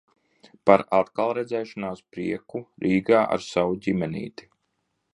[0.69, 4.53] Par atkalredzēšanās prieku Rīgā ar savu ģimenīti.